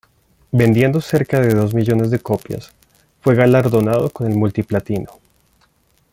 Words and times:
Vendiendo 0.51 0.99
cerca 0.99 1.39
de 1.41 1.53
dos 1.53 1.75
millones 1.75 2.09
de 2.09 2.17
copias, 2.17 2.73
fue 3.19 3.35
galardonado 3.35 4.09
con 4.09 4.25
el 4.25 4.35
multi-platino. 4.35 5.19